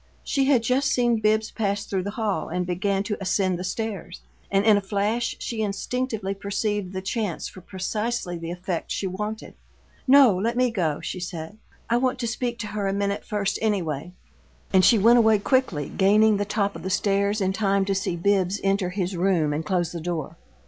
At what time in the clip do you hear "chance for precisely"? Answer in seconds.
7.03-8.35